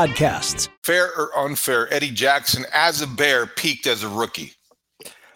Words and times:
podcasts. 0.00 0.68
Fair 0.82 1.12
or 1.14 1.36
unfair, 1.38 1.92
Eddie 1.92 2.10
Jackson 2.10 2.64
as 2.72 3.02
a 3.02 3.06
Bear 3.06 3.46
peaked 3.46 3.86
as 3.86 4.02
a 4.02 4.08
rookie. 4.08 4.52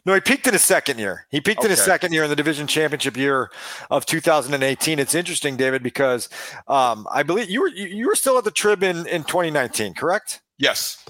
No, 0.07 0.15
he 0.15 0.21
peaked 0.21 0.47
in 0.47 0.53
his 0.53 0.63
second 0.63 0.99
year. 0.99 1.27
He 1.31 1.41
peaked 1.41 1.61
okay. 1.61 1.67
in 1.67 1.71
his 1.71 1.83
second 1.83 2.13
year 2.13 2.25
in 2.25 2.31
the 2.31 2.37
division 2.37 2.67
championship 2.67 3.17
year 3.17 3.51
of 3.91 4.05
2018. 4.07 4.99
It's 4.99 5.15
interesting, 5.15 5.57
David, 5.57 5.83
because 5.83 6.29
um, 6.69 7.07
I 7.11 7.23
believe 7.23 7.51
you 7.51 7.61
were 7.61 7.69
you 7.69 8.07
were 8.07 8.15
still 8.15 8.37
at 8.39 8.45
the 8.45 8.51
Trib 8.51 8.83
in, 8.83 9.07
in 9.07 9.25
2019, 9.25 9.95
correct? 9.95 10.41
Yes. 10.59 11.05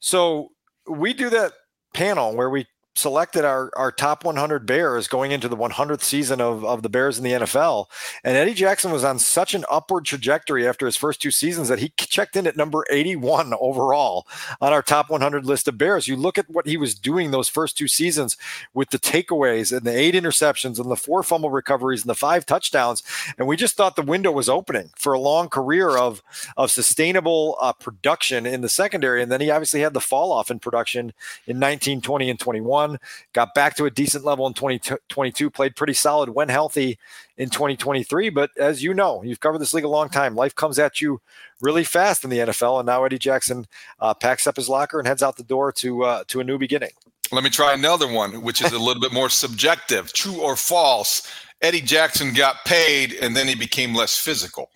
So 0.00 0.50
we 0.88 1.12
do 1.12 1.30
that 1.30 1.52
panel 1.94 2.34
where 2.34 2.50
we 2.50 2.66
selected 2.98 3.44
our, 3.44 3.70
our 3.76 3.92
top 3.92 4.24
100 4.24 4.66
Bears 4.66 5.08
going 5.08 5.30
into 5.30 5.48
the 5.48 5.56
100th 5.56 6.02
season 6.02 6.40
of, 6.40 6.64
of 6.64 6.82
the 6.82 6.88
Bears 6.88 7.18
in 7.18 7.24
the 7.24 7.32
NFL. 7.32 7.86
And 8.24 8.36
Eddie 8.36 8.54
Jackson 8.54 8.90
was 8.90 9.04
on 9.04 9.18
such 9.18 9.54
an 9.54 9.64
upward 9.70 10.04
trajectory 10.04 10.66
after 10.66 10.86
his 10.86 10.96
first 10.96 11.22
two 11.22 11.30
seasons 11.30 11.68
that 11.68 11.78
he 11.78 11.92
checked 11.96 12.36
in 12.36 12.46
at 12.46 12.56
number 12.56 12.84
81 12.90 13.54
overall 13.60 14.26
on 14.60 14.72
our 14.72 14.82
top 14.82 15.10
100 15.10 15.46
list 15.46 15.68
of 15.68 15.78
Bears. 15.78 16.08
You 16.08 16.16
look 16.16 16.38
at 16.38 16.50
what 16.50 16.66
he 16.66 16.76
was 16.76 16.94
doing 16.94 17.30
those 17.30 17.48
first 17.48 17.78
two 17.78 17.88
seasons 17.88 18.36
with 18.74 18.90
the 18.90 18.98
takeaways 18.98 19.74
and 19.74 19.86
the 19.86 19.96
eight 19.96 20.14
interceptions 20.14 20.78
and 20.78 20.90
the 20.90 20.96
four 20.96 21.22
fumble 21.22 21.50
recoveries 21.50 22.02
and 22.02 22.10
the 22.10 22.14
five 22.14 22.44
touchdowns. 22.44 23.02
And 23.38 23.46
we 23.46 23.56
just 23.56 23.76
thought 23.76 23.96
the 23.96 24.02
window 24.02 24.32
was 24.32 24.48
opening 24.48 24.90
for 24.96 25.12
a 25.12 25.20
long 25.20 25.48
career 25.48 25.96
of, 25.96 26.22
of 26.56 26.70
sustainable 26.70 27.56
uh, 27.60 27.72
production 27.72 28.46
in 28.46 28.60
the 28.60 28.68
secondary. 28.68 29.22
And 29.22 29.30
then 29.30 29.40
he 29.40 29.50
obviously 29.50 29.80
had 29.80 29.94
the 29.94 30.00
fall 30.00 30.32
off 30.32 30.50
in 30.50 30.58
production 30.58 31.12
in 31.46 31.58
19, 31.58 32.00
20, 32.00 32.30
and 32.30 32.40
21 32.40 32.87
got 33.32 33.54
back 33.54 33.76
to 33.76 33.84
a 33.84 33.90
decent 33.90 34.24
level 34.24 34.46
in 34.46 34.54
2022, 34.54 35.50
played 35.50 35.76
pretty 35.76 35.92
solid 35.92 36.30
when 36.30 36.48
healthy 36.48 36.98
in 37.36 37.50
2023. 37.50 38.30
But 38.30 38.50
as 38.56 38.82
you 38.82 38.94
know, 38.94 39.22
you've 39.22 39.40
covered 39.40 39.58
this 39.58 39.74
league 39.74 39.84
a 39.84 39.88
long 39.88 40.08
time. 40.08 40.34
Life 40.34 40.54
comes 40.54 40.78
at 40.78 41.00
you 41.00 41.20
really 41.60 41.84
fast 41.84 42.24
in 42.24 42.30
the 42.30 42.38
NFL, 42.38 42.80
and 42.80 42.86
now 42.86 43.04
Eddie 43.04 43.18
Jackson 43.18 43.66
uh, 44.00 44.14
packs 44.14 44.46
up 44.46 44.56
his 44.56 44.68
locker 44.68 44.98
and 44.98 45.06
heads 45.08 45.22
out 45.22 45.36
the 45.36 45.42
door 45.42 45.72
to 45.72 46.04
uh, 46.04 46.24
to 46.28 46.40
a 46.40 46.44
new 46.44 46.58
beginning. 46.58 46.90
Let 47.30 47.44
me 47.44 47.50
try 47.50 47.74
another 47.74 48.10
one, 48.10 48.42
which 48.42 48.62
is 48.62 48.72
a 48.72 48.78
little 48.78 49.02
bit 49.02 49.12
more 49.12 49.28
subjective. 49.28 50.12
True 50.12 50.40
or 50.40 50.56
false? 50.56 51.30
Eddie 51.60 51.80
Jackson 51.80 52.32
got 52.32 52.64
paid, 52.64 53.14
and 53.14 53.36
then 53.36 53.48
he 53.48 53.54
became 53.54 53.94
less 53.94 54.16
physical. 54.16 54.70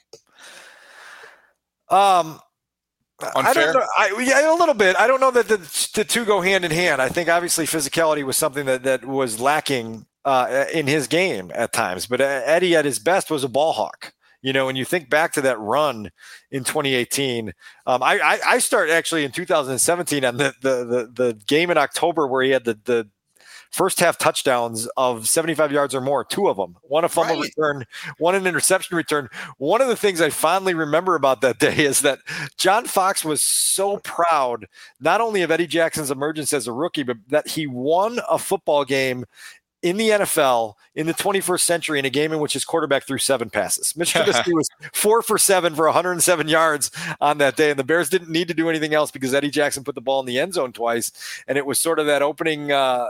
Um, 1.89 2.41
Unfair? 3.23 3.45
I 3.47 3.53
don't 3.55 3.75
know. 3.75 3.87
I, 3.99 4.23
yeah, 4.25 4.55
a 4.55 4.57
little 4.57 4.75
bit. 4.75 4.97
I 4.97 5.07
don't 5.07 5.21
know 5.21 5.31
that 5.31 5.49
the, 5.49 5.57
the 5.95 6.05
two 6.05 6.25
go 6.25 6.41
hand 6.41 6.65
in 6.65 6.71
hand. 6.71 7.01
I 7.01 7.09
think 7.09 7.29
obviously 7.29 7.67
physicality 7.67 8.25
was 8.25 8.37
something 8.37 8.67
that, 8.67 8.83
that 8.83 9.05
was 9.05 9.41
lacking 9.41 10.07
uh, 10.25 10.67
in 10.73 10.87
his 10.87 11.07
game 11.07 11.51
at 11.55 11.73
times. 11.73 12.07
But 12.07 12.21
uh, 12.21 12.43
Eddie, 12.45 12.77
at 12.77 12.85
his 12.85 12.99
best, 12.99 13.31
was 13.31 13.45
a 13.45 13.49
ball 13.49 13.73
hawk. 13.73 14.13
You 14.43 14.53
know, 14.53 14.67
when 14.67 14.75
you 14.75 14.85
think 14.85 15.09
back 15.09 15.33
to 15.35 15.41
that 15.43 15.59
run 15.61 16.11
in 16.51 16.65
2018, 16.65 17.53
um, 17.87 18.03
I, 18.03 18.19
I, 18.19 18.39
I 18.45 18.59
start 18.59 18.91
actually 18.91 19.25
in 19.25 19.31
2017 19.31 20.25
on 20.25 20.37
the, 20.37 20.53
the 20.61 20.85
the 20.85 21.13
the 21.15 21.41
game 21.47 21.71
in 21.71 21.79
October 21.79 22.27
where 22.27 22.43
he 22.43 22.51
had 22.51 22.65
the 22.65 22.77
the 22.85 23.09
first 23.73 23.99
half 24.01 24.19
touchdowns 24.19 24.87
of 24.97 25.27
75 25.27 25.73
yards 25.73 25.95
or 25.95 26.01
more, 26.01 26.25
two 26.25 26.49
of 26.49 26.57
them, 26.57 26.77
one 26.83 27.05
a 27.05 27.09
fumble 27.09 27.37
right. 27.37 27.51
return, 27.57 27.85
one 28.19 28.35
an 28.35 28.47
interception 28.47 28.97
return. 28.97 29.29
One 29.59 29.81
of 29.81 29.89
the 29.89 29.97
things 29.97 30.21
I 30.21 30.31
fondly 30.31 30.75
remember 30.75 31.15
about 31.15 31.41
that 31.41 31.59
day 31.59 31.77
is 31.85 32.03
that 32.03 32.21
John 32.59 32.85
Fox 32.85 33.25
was 33.25 33.43
so 33.43 33.97
proud, 33.99 34.67
not 35.01 35.21
only 35.21 35.43
of 35.43 35.51
Eddie 35.51 35.67
Jackson's 35.67 36.11
emergence 36.11 36.53
as 36.53 36.67
a 36.67 36.73
rookie, 36.73 37.03
but 37.03 37.17
that 37.29 37.49
he 37.49 37.67
won 37.67 38.21
a 38.31 38.39
football 38.39 38.85
game 38.85 39.25
in 39.83 39.97
the 39.97 40.11
NFL 40.11 40.75
in 40.95 41.07
the 41.07 41.15
21st 41.15 41.61
century 41.61 41.99
in 41.99 42.05
a 42.05 42.11
game 42.11 42.33
in 42.33 42.39
which 42.39 42.53
his 42.53 42.65
quarterback 42.65 43.05
threw 43.05 43.19
seven 43.19 43.51
passes. 43.51 43.97
Mitch 43.97 44.15
Trubisky 44.15 44.53
was 44.55 44.69
four 44.93 45.23
for 45.23 45.39
seven 45.39 45.75
for 45.75 45.87
107 45.87 46.49
yards 46.49 46.91
on 47.21 47.39
that 47.39 47.57
day, 47.57 47.71
and 47.71 47.79
the 47.79 47.85
Bears 47.85 48.09
didn't 48.09 48.31
need 48.31 48.49
to 48.49 48.55
do 48.55 48.69
anything 48.69 48.95
else 48.95 49.11
because 49.11 49.35
Eddie 49.35 49.51
Jackson 49.51 49.85
put 49.85 49.95
the 49.95 50.01
ball 50.01 50.21
in 50.21 50.27
the 50.27 50.39
end 50.39 50.55
zone 50.55 50.73
twice, 50.73 51.11
and 51.49 51.59
it 51.59 51.67
was 51.67 51.81
sort 51.81 51.99
of 51.99 52.07
that 52.07 52.23
opening 52.23 52.71
uh, 52.71 53.07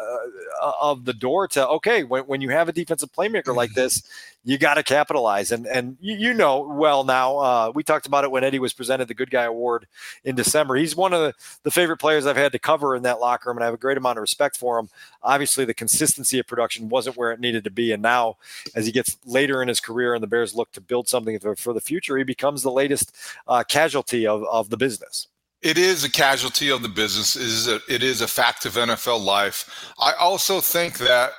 of 0.80 1.04
the 1.04 1.12
door 1.12 1.48
to 1.48 1.68
okay, 1.68 2.04
when, 2.04 2.22
when 2.24 2.40
you 2.40 2.50
have 2.50 2.68
a 2.68 2.72
defensive 2.72 3.12
playmaker 3.12 3.54
like 3.54 3.72
this, 3.74 4.02
you 4.44 4.58
got 4.58 4.74
to 4.74 4.82
capitalize. 4.82 5.52
And 5.52 5.66
and 5.66 5.96
you, 6.00 6.16
you 6.16 6.34
know 6.34 6.60
well 6.60 7.04
now. 7.04 7.38
Uh, 7.38 7.72
we 7.74 7.82
talked 7.82 8.06
about 8.06 8.24
it 8.24 8.30
when 8.30 8.44
Eddie 8.44 8.58
was 8.58 8.72
presented 8.72 9.08
the 9.08 9.14
Good 9.14 9.30
Guy 9.30 9.44
Award 9.44 9.86
in 10.24 10.34
December. 10.34 10.74
He's 10.76 10.96
one 10.96 11.12
of 11.12 11.20
the, 11.20 11.34
the 11.62 11.70
favorite 11.70 11.98
players 11.98 12.26
I've 12.26 12.36
had 12.36 12.52
to 12.52 12.58
cover 12.58 12.96
in 12.96 13.02
that 13.04 13.20
locker 13.20 13.48
room, 13.48 13.58
and 13.58 13.64
I 13.64 13.66
have 13.66 13.74
a 13.74 13.78
great 13.78 13.96
amount 13.96 14.18
of 14.18 14.22
respect 14.22 14.56
for 14.56 14.78
him. 14.78 14.88
Obviously, 15.22 15.64
the 15.64 15.74
consistency 15.74 16.38
of 16.38 16.46
production 16.46 16.88
wasn't 16.88 17.16
where 17.16 17.32
it 17.32 17.40
needed 17.40 17.64
to 17.64 17.70
be, 17.70 17.92
and 17.92 18.02
now 18.02 18.36
as 18.74 18.86
he 18.86 18.92
gets 18.92 19.16
later 19.24 19.62
in 19.62 19.68
his 19.68 19.80
career 19.80 20.14
and 20.14 20.22
the 20.22 20.28
Bears 20.28 20.54
look 20.54 20.72
to 20.72 20.80
build 20.80 21.08
something 21.08 21.38
for 21.56 21.72
the 21.72 21.80
future, 21.80 22.16
he 22.16 22.24
becomes 22.24 22.62
the 22.62 22.72
latest 22.72 23.14
uh, 23.46 23.62
casualty 23.64 24.26
of, 24.26 24.44
of 24.44 24.70
the 24.70 24.76
business. 24.76 25.28
It 25.62 25.78
is 25.78 26.02
a 26.02 26.10
casualty 26.10 26.70
of 26.70 26.82
the 26.82 26.88
business. 26.88 27.36
It 27.36 27.42
is 27.42 27.68
a, 27.68 27.80
it 27.88 28.02
is 28.02 28.20
a 28.20 28.26
fact 28.26 28.66
of 28.66 28.74
NFL 28.74 29.24
life. 29.24 29.92
I 30.00 30.12
also 30.14 30.60
think 30.60 30.98
that 30.98 31.30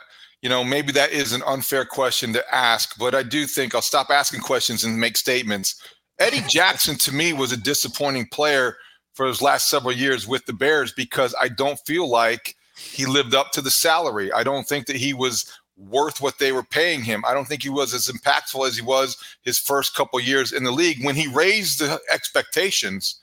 you 0.44 0.50
know, 0.50 0.62
maybe 0.62 0.92
that 0.92 1.14
is 1.14 1.31
an 1.31 1.42
unfair 1.48 1.86
question 1.86 2.34
to 2.34 2.54
ask, 2.54 2.98
but 3.00 3.16
I 3.16 3.24
do 3.24 3.48
think 3.48 3.74
I'll 3.74 3.81
stop 3.81 4.09
asking 4.09 4.42
questions 4.42 4.84
and 4.84 5.00
make 5.00 5.16
statements. 5.16 5.81
Eddie 6.20 6.44
Jackson 6.50 6.98
to 6.98 7.14
me 7.14 7.31
was 7.31 7.54
a 7.54 7.58
disappointing 7.58 8.28
player 8.28 8.76
for 9.14 9.26
his 9.26 9.42
last 9.42 9.70
several 9.70 9.94
years 9.94 10.28
with 10.28 10.46
the 10.46 10.52
Bears 10.52 10.92
because 10.92 11.34
I 11.40 11.48
don't 11.48 11.80
feel 11.86 12.09
like 12.09 12.58
he 12.76 13.06
lived 13.06 13.34
up 13.34 13.52
to 13.54 13.62
the 13.62 13.72
salary. 13.72 14.34
I 14.34 14.44
don't 14.44 14.68
think 14.68 14.86
that 14.88 14.98
he 14.98 15.14
was 15.14 15.50
worth 15.78 16.20
what 16.20 16.40
they 16.40 16.52
were 16.52 16.64
paying 16.64 17.04
him. 17.04 17.24
I 17.25 17.34
don't 17.34 17.46
think 17.46 17.64
he 17.64 17.70
was 17.70 17.94
as 17.94 18.10
impactful 18.10 18.68
as 18.68 18.75
he 18.75 18.84
was 18.84 19.16
his 19.44 19.58
first 19.58 19.96
couple 19.96 20.20
years 20.20 20.52
in 20.52 20.66
the 20.66 20.72
league 20.72 21.06
when 21.06 21.16
he 21.16 21.28
raised 21.28 21.80
the 21.80 22.02
expectations 22.12 23.22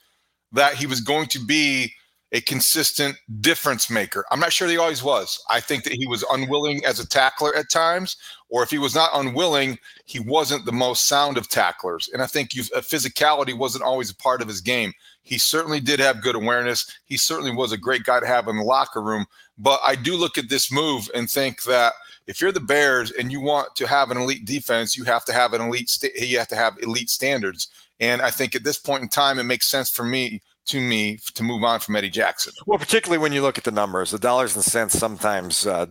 that 0.53 0.75
he 0.75 0.87
was 0.87 1.03
going 1.03 1.29
to 1.29 1.45
be 1.45 1.93
a 2.33 2.41
consistent 2.41 3.17
difference 3.41 3.91
maker. 3.91 4.25
I'm 4.31 4.41
not 4.41 4.53
sure 4.53 4.69
he 4.69 4.79
always 4.79 5.03
was. 5.03 5.43
I 5.49 5.61
think 5.61 5.85
that 5.85 5.95
he 5.95 6.07
was 6.07 6.25
unwilling 6.31 6.85
as 6.85 7.01
a 7.01 7.09
tackler 7.09 7.55
at 7.57 7.71
times, 7.71 8.17
or 8.49 8.63
if 8.63 8.71
he 8.71 8.79
was 8.79 8.95
not 8.95 9.11
unwilling, 9.15 9.79
he 10.05 10.21
wasn't 10.21 10.65
the 10.65 10.73
most 10.73 11.07
sound 11.07 11.37
of 11.37 11.49
tacklers. 11.49 12.09
And 12.13 12.23
I 12.23 12.27
think 12.27 12.51
uh, 12.57 12.81
physicality 12.81 13.57
wasn't 13.57 13.84
always 13.84 14.10
a 14.10 14.16
part 14.16 14.43
of 14.43 14.49
his 14.49 14.60
game. 14.60 14.93
He 15.22 15.39
certainly 15.39 15.81
did 15.81 16.01
have 16.01 16.22
good 16.22 16.37
awareness. 16.37 16.87
He 17.04 17.16
certainly 17.16 17.54
was 17.54 17.72
a 17.72 17.78
great 17.78 18.04
guy 18.04 18.21
to 18.21 18.27
have 18.27 18.49
in 18.49 18.57
the 18.57 18.63
locker 18.63 19.03
room. 19.03 19.27
But 19.59 19.81
I 19.87 19.95
do 19.95 20.16
look 20.16 20.39
at 20.39 20.49
this 20.49 20.72
move 20.72 21.10
and 21.15 21.28
think 21.28 21.65
that 21.65 21.93
if 22.27 22.41
you're 22.41 22.53
the 22.53 22.60
Bears 22.60 23.10
and 23.13 23.31
you 23.31 23.41
want 23.41 23.75
to 23.77 23.87
have 23.87 24.10
an 24.10 24.16
elite 24.16 24.45
defense, 24.45 24.97
you 24.97 25.04
have 25.04 25.25
to 25.27 25.33
have 25.33 25.53
an 25.53 25.60
elite. 25.60 25.91
St- 25.91 26.15
you 26.15 26.39
have 26.39 26.49
to 26.49 26.57
have 26.57 26.78
elite 26.81 27.10
standards. 27.10 27.69
And 27.99 28.22
I 28.22 28.31
think 28.31 28.54
at 28.54 28.65
this 28.65 28.78
point 28.78 29.03
in 29.03 29.09
time, 29.09 29.39
it 29.39 29.45
makes 29.45 29.66
sense 29.66 29.91
for 29.91 30.04
me 30.04 30.41
to 30.66 30.80
me 30.80 31.18
to 31.34 31.42
move 31.42 31.65
on 31.65 31.80
from 31.80 31.97
Eddie 31.97 32.10
Jackson. 32.10 32.53
Well, 32.66 32.78
particularly 32.78 33.18
when 33.18 33.33
you 33.33 33.42
look 33.42 33.59
at 33.59 33.65
the 33.65 33.71
numbers, 33.71 34.10
the 34.10 34.18
dollars 34.18 34.54
and 34.54 34.65
cents 34.65 34.98
sometimes 34.98 35.66
uh, 35.66 35.86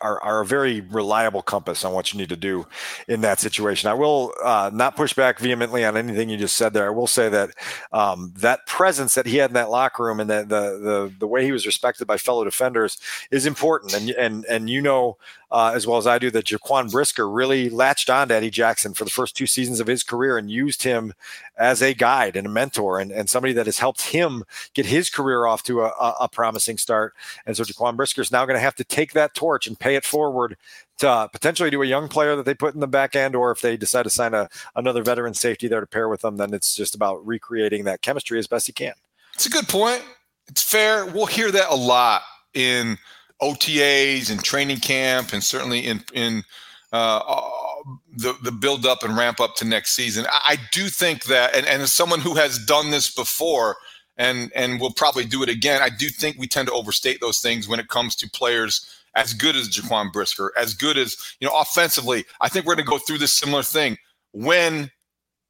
are, 0.00 0.22
are 0.22 0.40
a 0.40 0.46
very 0.46 0.80
reliable 0.80 1.42
compass 1.42 1.84
on 1.84 1.92
what 1.92 2.12
you 2.12 2.18
need 2.18 2.28
to 2.28 2.36
do 2.36 2.66
in 3.08 3.20
that 3.20 3.38
situation. 3.38 3.88
I 3.88 3.94
will 3.94 4.32
uh, 4.42 4.70
not 4.72 4.96
push 4.96 5.12
back 5.14 5.38
vehemently 5.38 5.84
on 5.84 5.96
anything 5.96 6.28
you 6.28 6.36
just 6.36 6.56
said 6.56 6.72
there. 6.72 6.86
I 6.86 6.90
will 6.90 7.06
say 7.06 7.28
that 7.28 7.50
um, 7.92 8.32
that 8.36 8.66
presence 8.66 9.14
that 9.14 9.26
he 9.26 9.36
had 9.36 9.50
in 9.50 9.54
that 9.54 9.70
locker 9.70 10.04
room 10.04 10.20
and 10.20 10.28
the, 10.28 10.42
the 10.42 10.78
the 10.78 11.14
the 11.20 11.26
way 11.26 11.44
he 11.44 11.52
was 11.52 11.66
respected 11.66 12.06
by 12.06 12.16
fellow 12.16 12.44
defenders 12.44 12.98
is 13.30 13.46
important. 13.46 13.94
And 13.94 14.10
and 14.10 14.44
and 14.46 14.70
you 14.70 14.80
know 14.82 15.16
uh, 15.50 15.72
as 15.74 15.86
well 15.86 15.98
as 15.98 16.06
I 16.06 16.18
do 16.18 16.30
that 16.32 16.46
Jaquan 16.46 16.90
Brisker 16.90 17.28
really 17.28 17.70
latched 17.70 18.10
on 18.10 18.28
to 18.28 18.34
Eddie 18.34 18.50
Jackson 18.50 18.94
for 18.94 19.04
the 19.04 19.10
first 19.10 19.36
two 19.36 19.46
seasons 19.46 19.78
of 19.78 19.86
his 19.86 20.02
career 20.02 20.36
and 20.38 20.50
used 20.50 20.82
him 20.82 21.14
as 21.56 21.80
a 21.82 21.94
guide 21.94 22.36
and 22.36 22.46
a 22.46 22.50
mentor 22.50 22.98
and, 22.98 23.12
and 23.12 23.30
somebody 23.30 23.52
that 23.54 23.66
has 23.66 23.78
helped 23.78 24.02
him 24.02 24.44
get 24.74 24.86
his 24.86 25.08
career 25.08 25.46
off 25.46 25.62
to 25.62 25.82
a, 25.82 26.14
a 26.20 26.28
promising 26.28 26.78
start. 26.78 27.14
And 27.46 27.56
so 27.56 27.62
Jaquan 27.62 27.96
Brisker 27.96 28.22
is 28.22 28.32
now 28.32 28.44
going 28.44 28.56
to 28.56 28.60
have 28.60 28.74
to 28.76 28.84
take 28.84 29.12
that 29.12 29.34
torch 29.34 29.66
and 29.66 29.75
pay 29.76 29.94
it 29.94 30.04
forward 30.04 30.56
to 30.98 31.08
uh, 31.08 31.26
potentially 31.28 31.70
to 31.70 31.82
a 31.82 31.86
young 31.86 32.08
player 32.08 32.36
that 32.36 32.44
they 32.44 32.54
put 32.54 32.74
in 32.74 32.80
the 32.80 32.88
back 32.88 33.14
end, 33.14 33.36
or 33.36 33.50
if 33.50 33.60
they 33.60 33.76
decide 33.76 34.04
to 34.04 34.10
sign 34.10 34.34
a, 34.34 34.48
another 34.74 35.02
veteran 35.02 35.34
safety 35.34 35.68
there 35.68 35.80
to 35.80 35.86
pair 35.86 36.08
with 36.08 36.22
them, 36.22 36.36
then 36.36 36.54
it's 36.54 36.74
just 36.74 36.94
about 36.94 37.24
recreating 37.26 37.84
that 37.84 38.02
chemistry 38.02 38.38
as 38.38 38.46
best 38.46 38.66
you 38.68 38.74
can. 38.74 38.94
It's 39.34 39.46
a 39.46 39.50
good 39.50 39.68
point. 39.68 40.02
It's 40.48 40.62
fair. 40.62 41.04
We'll 41.06 41.26
hear 41.26 41.50
that 41.50 41.70
a 41.70 41.76
lot 41.76 42.22
in– 42.54 42.98
OTAs 43.42 44.30
and 44.30 44.42
training 44.42 44.78
camp, 44.78 45.32
and 45.32 45.42
certainly 45.42 45.80
in 45.80 46.02
in 46.12 46.42
uh, 46.92 47.20
uh, 47.26 47.50
the 48.16 48.34
the 48.42 48.52
build 48.52 48.86
up 48.86 49.02
and 49.02 49.16
ramp 49.16 49.40
up 49.40 49.56
to 49.56 49.64
next 49.64 49.94
season. 49.94 50.26
I 50.30 50.56
do 50.72 50.88
think 50.88 51.24
that, 51.24 51.54
and, 51.54 51.66
and 51.66 51.82
as 51.82 51.94
someone 51.94 52.20
who 52.20 52.34
has 52.34 52.58
done 52.58 52.90
this 52.90 53.12
before, 53.12 53.76
and 54.16 54.50
and 54.54 54.80
will 54.80 54.92
probably 54.92 55.24
do 55.24 55.42
it 55.42 55.48
again, 55.48 55.82
I 55.82 55.90
do 55.90 56.08
think 56.08 56.38
we 56.38 56.46
tend 56.46 56.68
to 56.68 56.74
overstate 56.74 57.20
those 57.20 57.40
things 57.40 57.68
when 57.68 57.80
it 57.80 57.88
comes 57.88 58.16
to 58.16 58.30
players 58.30 58.88
as 59.16 59.32
good 59.34 59.56
as 59.56 59.68
Jaquan 59.68 60.12
Brisker, 60.12 60.52
as 60.56 60.74
good 60.74 60.96
as 60.96 61.16
you 61.40 61.48
know 61.48 61.58
offensively. 61.58 62.24
I 62.40 62.48
think 62.48 62.66
we're 62.66 62.76
going 62.76 62.86
to 62.86 62.90
go 62.90 62.98
through 62.98 63.18
this 63.18 63.34
similar 63.34 63.64
thing. 63.64 63.96
When, 64.32 64.90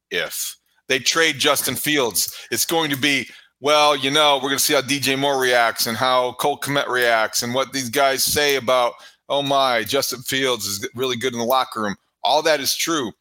if 0.09 0.57
they 0.87 0.99
trade 0.99 1.37
Justin 1.37 1.75
Fields, 1.75 2.33
it's 2.49 2.65
going 2.65 2.89
to 2.89 2.97
be 2.97 3.27
well, 3.59 3.95
you 3.95 4.11
know, 4.11 4.35
we're 4.35 4.49
going 4.49 4.57
to 4.57 4.63
see 4.63 4.73
how 4.73 4.81
DJ 4.81 5.17
Moore 5.17 5.39
reacts 5.39 5.87
and 5.87 5.97
how 5.97 6.33
Cole 6.33 6.59
Kmet 6.59 6.87
reacts 6.87 7.41
and 7.41 7.53
what 7.53 7.73
these 7.73 7.89
guys 7.89 8.23
say 8.23 8.55
about, 8.55 8.93
oh 9.29 9.41
my, 9.41 9.83
Justin 9.83 10.21
Fields 10.21 10.65
is 10.65 10.87
really 10.93 11.15
good 11.15 11.33
in 11.33 11.39
the 11.39 11.45
locker 11.45 11.81
room. 11.81 11.95
All 12.23 12.41
that 12.43 12.59
is 12.59 12.75
true. 12.75 13.11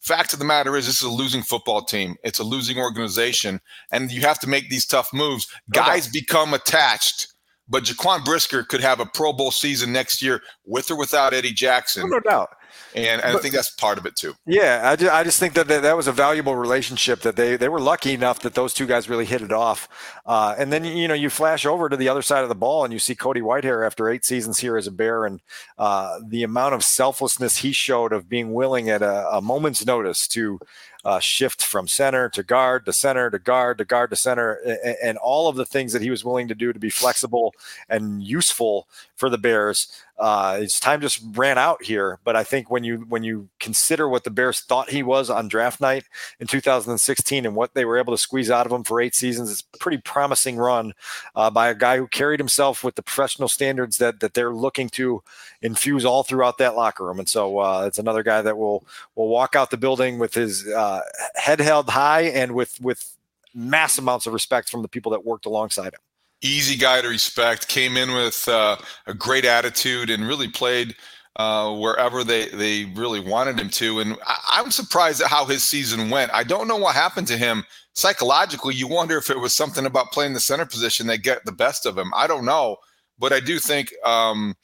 Fact 0.00 0.32
of 0.32 0.38
the 0.38 0.44
matter 0.44 0.76
is, 0.76 0.86
this 0.86 0.96
is 0.96 1.08
a 1.08 1.10
losing 1.10 1.42
football 1.42 1.82
team. 1.82 2.16
It's 2.22 2.38
a 2.38 2.44
losing 2.44 2.78
organization, 2.78 3.60
and 3.90 4.12
you 4.12 4.20
have 4.20 4.38
to 4.40 4.48
make 4.48 4.68
these 4.68 4.86
tough 4.86 5.12
moves. 5.12 5.48
Guys 5.72 6.06
become 6.06 6.54
attached, 6.54 7.28
but 7.68 7.84
Jaquan 7.84 8.24
Brisker 8.24 8.62
could 8.62 8.80
have 8.80 9.00
a 9.00 9.06
Pro 9.06 9.32
Bowl 9.32 9.50
season 9.50 9.92
next 9.92 10.22
year 10.22 10.42
with 10.64 10.90
or 10.90 10.96
without 10.96 11.34
Eddie 11.34 11.52
Jackson. 11.52 12.08
No 12.08 12.20
doubt 12.20 12.50
and, 12.94 13.22
and 13.22 13.32
but, 13.32 13.38
I 13.38 13.42
think 13.42 13.54
that's 13.54 13.70
part 13.70 13.98
of 13.98 14.06
it 14.06 14.16
too. 14.16 14.34
Yeah, 14.46 14.82
I 14.84 14.96
just, 14.96 15.12
I 15.12 15.24
just 15.24 15.38
think 15.38 15.54
that, 15.54 15.68
that 15.68 15.82
that 15.82 15.96
was 15.96 16.06
a 16.06 16.12
valuable 16.12 16.56
relationship 16.56 17.20
that 17.20 17.36
they 17.36 17.56
they 17.56 17.68
were 17.68 17.80
lucky 17.80 18.12
enough 18.12 18.40
that 18.40 18.54
those 18.54 18.72
two 18.72 18.86
guys 18.86 19.08
really 19.08 19.24
hit 19.24 19.42
it 19.42 19.52
off. 19.52 19.88
Uh, 20.26 20.54
and 20.58 20.72
then 20.72 20.84
you 20.84 21.08
know 21.08 21.14
you 21.14 21.30
flash 21.30 21.66
over 21.66 21.88
to 21.88 21.96
the 21.96 22.08
other 22.08 22.22
side 22.22 22.42
of 22.42 22.48
the 22.48 22.54
ball 22.54 22.84
and 22.84 22.92
you 22.92 22.98
see 22.98 23.14
Cody 23.14 23.40
Whitehair 23.40 23.84
after 23.86 24.08
eight 24.08 24.24
seasons 24.24 24.58
here 24.58 24.76
as 24.76 24.86
a 24.86 24.92
Bear 24.92 25.26
and 25.26 25.40
uh, 25.76 26.18
the 26.26 26.42
amount 26.42 26.74
of 26.74 26.82
selflessness 26.82 27.58
he 27.58 27.72
showed 27.72 28.12
of 28.12 28.28
being 28.28 28.52
willing 28.52 28.88
at 28.90 29.02
a, 29.02 29.28
a 29.30 29.42
moment's 29.42 29.84
notice 29.84 30.26
to 30.28 30.58
uh, 31.04 31.20
shift 31.20 31.64
from 31.64 31.86
center 31.86 32.28
to 32.28 32.42
guard 32.42 32.84
to 32.84 32.92
center 32.92 33.30
to 33.30 33.38
guard 33.38 33.78
to 33.78 33.84
guard 33.84 34.10
to 34.10 34.16
center, 34.16 34.54
and, 34.64 34.96
and, 35.02 35.18
all 35.18 35.48
of 35.48 35.56
the 35.56 35.64
things 35.64 35.92
that 35.92 36.02
he 36.02 36.10
was 36.10 36.24
willing 36.24 36.48
to 36.48 36.54
do 36.54 36.72
to 36.72 36.78
be 36.78 36.90
flexible 36.90 37.54
and 37.88 38.22
useful 38.22 38.88
for 39.14 39.30
the 39.30 39.38
Bears. 39.38 40.02
Uh, 40.18 40.58
his 40.58 40.80
time 40.80 41.00
just 41.00 41.22
ran 41.34 41.58
out 41.58 41.82
here, 41.84 42.18
but 42.24 42.34
I 42.34 42.42
think 42.42 42.70
when 42.70 42.82
you 42.82 43.06
when 43.08 43.22
you 43.22 43.48
consider 43.60 44.08
what 44.08 44.24
the 44.24 44.30
Bears 44.30 44.60
thought 44.60 44.90
he 44.90 45.02
was 45.02 45.30
on 45.30 45.46
draft 45.46 45.80
night 45.80 46.04
in 46.40 46.48
2016 46.48 47.46
and 47.46 47.54
what 47.54 47.74
they 47.74 47.84
were 47.84 47.98
able 47.98 48.12
to 48.12 48.18
squeeze 48.18 48.50
out 48.50 48.66
of 48.66 48.72
him 48.72 48.82
for 48.82 49.00
eight 49.00 49.14
seasons, 49.14 49.50
it's 49.50 49.64
a 49.74 49.78
pretty 49.78 49.98
promising 49.98 50.56
run 50.56 50.92
uh, 51.36 51.50
by 51.50 51.68
a 51.68 51.74
guy 51.74 51.98
who 51.98 52.08
carried 52.08 52.40
himself 52.40 52.82
with 52.82 52.96
the 52.96 53.02
professional 53.02 53.48
standards 53.48 53.98
that 53.98 54.18
that 54.18 54.34
they're 54.34 54.52
looking 54.52 54.88
to 54.88 55.22
infuse 55.62 56.04
all 56.04 56.24
throughout 56.24 56.58
that 56.58 56.74
locker 56.74 57.04
room. 57.04 57.20
And 57.20 57.28
so 57.28 57.58
uh, 57.58 57.84
it's 57.86 57.98
another 57.98 58.24
guy 58.24 58.42
that 58.42 58.58
will 58.58 58.84
will 59.14 59.28
walk 59.28 59.54
out 59.54 59.70
the 59.70 59.76
building 59.76 60.18
with 60.18 60.34
his 60.34 60.66
uh, 60.66 61.00
head 61.36 61.60
held 61.60 61.88
high 61.90 62.22
and 62.22 62.56
with 62.56 62.80
with 62.80 63.16
mass 63.54 63.98
amounts 63.98 64.26
of 64.26 64.32
respect 64.32 64.68
from 64.68 64.82
the 64.82 64.88
people 64.88 65.12
that 65.12 65.24
worked 65.24 65.46
alongside 65.46 65.94
him 65.94 66.00
easy 66.42 66.76
guy 66.76 67.00
to 67.00 67.08
respect. 67.08 67.68
Came 67.68 67.96
in 67.96 68.12
with 68.12 68.46
uh, 68.48 68.76
a 69.06 69.14
great 69.14 69.44
attitude 69.44 70.10
and 70.10 70.26
really 70.26 70.48
played 70.48 70.94
uh, 71.36 71.72
wherever 71.74 72.24
they 72.24 72.48
they 72.48 72.86
really 72.96 73.20
wanted 73.20 73.58
him 73.58 73.70
to. 73.70 74.00
And 74.00 74.16
I, 74.26 74.60
am 74.60 74.70
surprised 74.70 75.20
at 75.20 75.28
how 75.28 75.44
his 75.44 75.62
season 75.62 76.10
went. 76.10 76.32
I 76.32 76.44
don't 76.44 76.68
know 76.68 76.76
what 76.76 76.94
happened 76.94 77.28
to 77.28 77.36
him 77.36 77.64
psychologically. 77.94 78.74
You 78.74 78.88
wonder 78.88 79.16
if 79.16 79.30
it 79.30 79.38
was 79.38 79.54
something 79.54 79.86
about 79.86 80.12
playing 80.12 80.34
the 80.34 80.40
center 80.40 80.66
position 80.66 81.06
that 81.06 81.22
get 81.22 81.44
the 81.44 81.52
best 81.52 81.86
of 81.86 81.96
him. 81.96 82.12
I 82.14 82.26
don't 82.26 82.44
know, 82.44 82.76
but 83.18 83.32
I 83.32 83.40
do 83.40 83.58
think. 83.58 83.92
Um, 84.04 84.54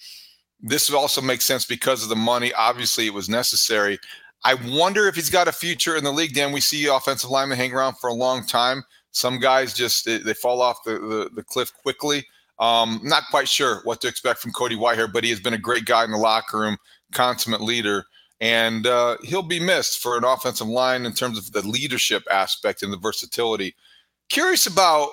this 0.66 0.90
also 0.90 1.20
makes 1.20 1.44
sense 1.44 1.66
because 1.66 2.02
of 2.02 2.08
the 2.08 2.16
money. 2.16 2.50
Obviously, 2.54 3.06
it 3.06 3.12
was 3.12 3.28
necessary. 3.28 3.98
I 4.44 4.54
wonder 4.54 5.06
if 5.08 5.14
he's 5.14 5.28
got 5.28 5.48
a 5.48 5.52
future 5.52 5.96
in 5.96 6.04
the 6.04 6.12
league. 6.12 6.34
Dan, 6.34 6.52
we 6.52 6.60
see 6.60 6.86
offensive 6.86 7.28
linemen 7.28 7.58
hang 7.58 7.74
around 7.74 7.96
for 7.98 8.08
a 8.08 8.14
long 8.14 8.46
time. 8.46 8.82
Some 9.14 9.38
guys 9.38 9.72
just 9.72 10.04
they 10.06 10.34
fall 10.34 10.60
off 10.60 10.82
the, 10.84 10.98
the, 10.98 11.30
the 11.32 11.42
cliff 11.44 11.72
quickly. 11.72 12.26
Um, 12.58 13.00
not 13.02 13.22
quite 13.30 13.48
sure 13.48 13.80
what 13.84 14.00
to 14.00 14.08
expect 14.08 14.40
from 14.40 14.52
Cody 14.52 14.76
Whitehair, 14.76 15.12
but 15.12 15.24
he 15.24 15.30
has 15.30 15.40
been 15.40 15.54
a 15.54 15.58
great 15.58 15.84
guy 15.84 16.04
in 16.04 16.10
the 16.10 16.18
locker 16.18 16.58
room, 16.58 16.76
consummate 17.12 17.60
leader, 17.60 18.04
and 18.40 18.86
uh, 18.86 19.16
he'll 19.22 19.42
be 19.42 19.60
missed 19.60 20.00
for 20.00 20.18
an 20.18 20.24
offensive 20.24 20.66
line 20.66 21.06
in 21.06 21.12
terms 21.12 21.38
of 21.38 21.52
the 21.52 21.66
leadership 21.66 22.24
aspect 22.30 22.82
and 22.82 22.92
the 22.92 22.96
versatility. 22.96 23.76
Curious 24.28 24.66
about 24.66 25.10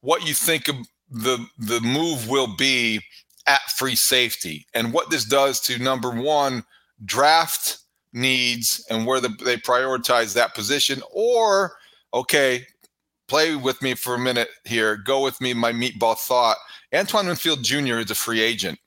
what 0.00 0.26
you 0.26 0.34
think 0.34 0.64
the 1.08 1.46
the 1.58 1.80
move 1.82 2.28
will 2.28 2.56
be 2.56 3.00
at 3.46 3.62
free 3.76 3.96
safety 3.96 4.66
and 4.74 4.92
what 4.92 5.10
this 5.10 5.24
does 5.24 5.60
to 5.60 5.78
number 5.78 6.10
one 6.10 6.64
draft 7.04 7.78
needs 8.12 8.84
and 8.90 9.06
where 9.06 9.20
the, 9.20 9.28
they 9.44 9.56
prioritize 9.56 10.34
that 10.34 10.54
position 10.54 11.00
or 11.12 11.76
okay 12.12 12.66
play 13.30 13.54
with 13.54 13.80
me 13.80 13.94
for 13.94 14.16
a 14.16 14.18
minute 14.18 14.48
here. 14.64 14.96
Go 14.96 15.22
with 15.22 15.40
me, 15.40 15.54
my 15.54 15.72
meatball 15.72 16.18
thought. 16.18 16.56
Antoine 16.92 17.28
Winfield 17.28 17.62
Jr. 17.62 17.98
is 17.98 18.10
a 18.10 18.14
free 18.16 18.40
agent. 18.40 18.78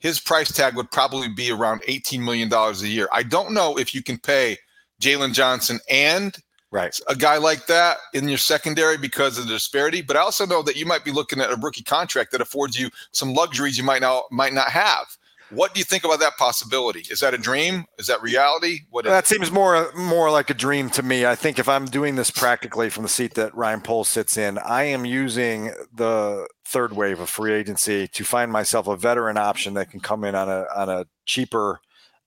His 0.00 0.18
price 0.18 0.50
tag 0.50 0.74
would 0.74 0.90
probably 0.90 1.28
be 1.28 1.52
around 1.52 1.82
$18 1.82 2.20
million 2.20 2.52
a 2.52 2.72
year. 2.88 3.08
I 3.12 3.22
don't 3.22 3.54
know 3.54 3.78
if 3.78 3.94
you 3.94 4.02
can 4.02 4.18
pay 4.18 4.58
Jaylon 5.00 5.32
Johnson 5.32 5.78
and 5.88 6.36
right. 6.72 6.98
a 7.08 7.14
guy 7.14 7.36
like 7.36 7.66
that 7.66 7.98
in 8.12 8.28
your 8.28 8.38
secondary 8.38 8.98
because 8.98 9.38
of 9.38 9.46
the 9.46 9.52
disparity. 9.52 10.02
But 10.02 10.16
I 10.16 10.20
also 10.20 10.46
know 10.46 10.62
that 10.64 10.74
you 10.74 10.84
might 10.84 11.04
be 11.04 11.12
looking 11.12 11.40
at 11.40 11.52
a 11.52 11.56
rookie 11.56 11.84
contract 11.84 12.32
that 12.32 12.40
affords 12.40 12.76
you 12.76 12.90
some 13.12 13.34
luxuries 13.34 13.78
you 13.78 13.84
might 13.84 14.00
not 14.00 14.24
might 14.32 14.52
not 14.52 14.70
have. 14.70 15.16
What 15.52 15.74
do 15.74 15.80
you 15.80 15.84
think 15.84 16.04
about 16.04 16.20
that 16.20 16.36
possibility? 16.36 17.04
Is 17.10 17.20
that 17.20 17.34
a 17.34 17.38
dream? 17.38 17.84
Is 17.98 18.06
that 18.06 18.22
reality? 18.22 18.80
What 18.90 19.04
that 19.04 19.26
seems 19.26 19.50
more 19.50 19.92
more 19.94 20.30
like 20.30 20.50
a 20.50 20.54
dream 20.54 20.90
to 20.90 21.02
me. 21.02 21.26
I 21.26 21.34
think 21.34 21.58
if 21.58 21.68
I'm 21.68 21.86
doing 21.86 22.16
this 22.16 22.30
practically 22.30 22.90
from 22.90 23.02
the 23.02 23.08
seat 23.08 23.34
that 23.34 23.54
Ryan 23.54 23.80
Poles 23.80 24.08
sits 24.08 24.36
in, 24.36 24.58
I 24.58 24.84
am 24.84 25.04
using 25.04 25.72
the 25.92 26.46
third 26.64 26.94
wave 26.94 27.20
of 27.20 27.28
free 27.28 27.52
agency 27.52 28.08
to 28.08 28.24
find 28.24 28.50
myself 28.50 28.86
a 28.86 28.96
veteran 28.96 29.36
option 29.36 29.74
that 29.74 29.90
can 29.90 30.00
come 30.00 30.24
in 30.24 30.34
on 30.34 30.48
a 30.48 30.66
on 30.74 30.88
a 30.88 31.06
cheaper 31.26 31.80